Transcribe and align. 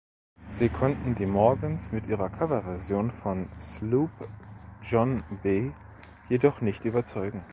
Sie 0.47 0.69
konnten 0.69 1.13
die 1.13 1.27
Morgans 1.27 1.91
mit 1.91 2.07
ihrer 2.07 2.31
Coverversion 2.31 3.11
von 3.11 3.47
"Sloop 3.59 4.09
John 4.81 5.23
B" 5.43 5.73
jedoch 6.27 6.61
nicht 6.61 6.85
überzeugen. 6.85 7.45